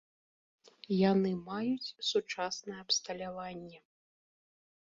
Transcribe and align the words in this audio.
Яны 1.11 1.31
маюць 1.49 1.93
сучаснае 2.13 2.79
абсталяванне. 2.85 3.77